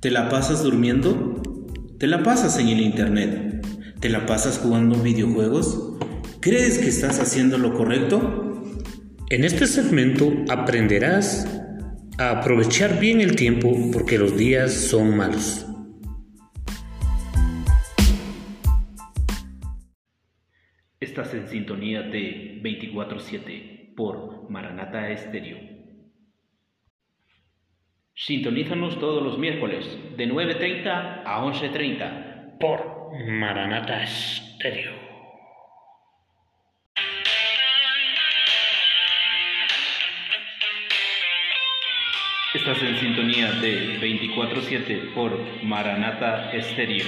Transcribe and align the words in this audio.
¿Te 0.00 0.10
la 0.10 0.30
pasas 0.30 0.62
durmiendo? 0.62 1.42
¿Te 1.98 2.06
la 2.06 2.22
pasas 2.22 2.58
en 2.58 2.68
el 2.68 2.80
Internet? 2.80 3.66
¿Te 4.00 4.08
la 4.08 4.24
pasas 4.24 4.58
jugando 4.58 4.96
videojuegos? 4.96 5.98
¿Crees 6.40 6.78
que 6.78 6.88
estás 6.88 7.20
haciendo 7.20 7.58
lo 7.58 7.74
correcto? 7.74 8.62
En 9.28 9.44
este 9.44 9.66
segmento 9.66 10.32
aprenderás 10.48 11.46
a 12.16 12.30
aprovechar 12.30 12.98
bien 12.98 13.20
el 13.20 13.36
tiempo 13.36 13.90
porque 13.92 14.16
los 14.16 14.38
días 14.38 14.72
son 14.72 15.18
malos. 15.18 15.66
Estás 20.98 21.34
en 21.34 21.46
sintonía 21.46 22.00
de 22.00 22.58
24-7 22.62 23.94
por 23.94 24.50
Maranata 24.50 25.10
Estéreo. 25.10 25.79
Sintonízanos 28.26 29.00
todos 29.00 29.22
los 29.22 29.38
miércoles 29.38 29.98
de 30.18 30.28
9.30 30.28 31.22
a 31.24 31.42
11.30 31.42 32.58
por 32.58 33.12
Maranata 33.26 34.02
Estéreo. 34.02 34.92
Estás 42.52 42.82
en 42.82 42.96
sintonía 42.98 43.52
de 43.52 43.98
24-7 44.00 45.14
por 45.14 45.38
Maranata 45.62 46.52
Estéreo. 46.52 47.06